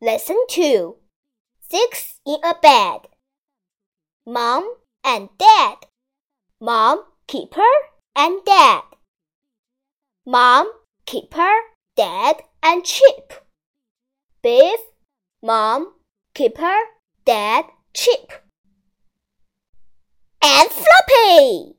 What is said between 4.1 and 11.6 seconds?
Mom and Dad. Mom, Kipper, and Dad. Mom, Kipper,